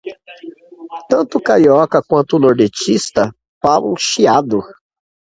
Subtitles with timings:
[1.09, 3.23] Tanto o carioca quanto o nortista
[3.63, 4.59] falam "chiado"